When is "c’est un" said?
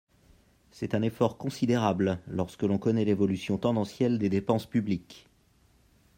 0.71-1.03